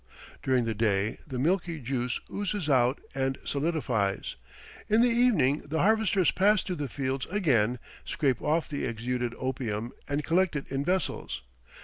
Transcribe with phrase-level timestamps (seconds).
[0.41, 4.35] During the day the milky juice oozes out and solidifies.
[4.89, 9.91] In the evening the harvesters pass through the fields again, scrape off the exuded opium,
[10.07, 11.43] and collect it in vessels.